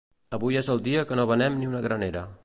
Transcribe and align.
Avui 0.37 0.55
és 0.61 0.69
el 0.75 0.81
dia 0.87 1.03
que 1.11 1.17
no 1.19 1.25
venem 1.33 1.59
ni 1.59 1.69
una 1.73 1.83
granera. 1.87 2.25